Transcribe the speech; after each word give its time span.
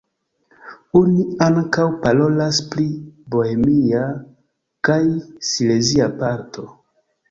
Oni 0.99 1.25
ankaŭ 1.47 1.85
parolas 2.07 2.63
pri 2.73 2.87
bohemia 3.37 4.03
kaj 4.91 5.01
silezia 5.55 6.15
parto. 6.21 6.73